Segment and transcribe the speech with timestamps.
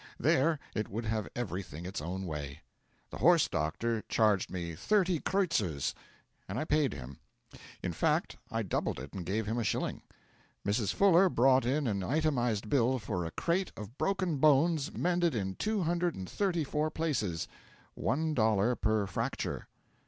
[0.19, 2.61] There it would have everything its own way.
[3.11, 5.93] The horse doctor charged me thirty kreutzers,
[6.49, 7.19] and I paid him;
[7.83, 10.01] in fact I doubled it and gave him a shilling.
[10.65, 10.91] Mrs.
[10.91, 15.83] Fuller brought in an itemised bill for a crate of broken bones mended in two
[15.83, 17.47] hundred and thirty four places
[17.93, 19.67] one dollar per fracture.